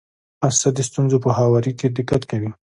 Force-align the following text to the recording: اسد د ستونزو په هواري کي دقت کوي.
اسد 0.47 0.73
د 0.77 0.79
ستونزو 0.89 1.17
په 1.25 1.29
هواري 1.37 1.71
کي 1.79 1.87
دقت 1.97 2.21
کوي. 2.31 2.49